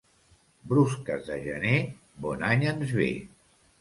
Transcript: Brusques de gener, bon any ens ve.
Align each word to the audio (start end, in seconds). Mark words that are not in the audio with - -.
Brusques 0.69 1.19
de 1.29 1.37
gener, 1.45 1.75
bon 2.25 2.47
any 2.49 2.67
ens 2.73 2.95
ve. 3.01 3.11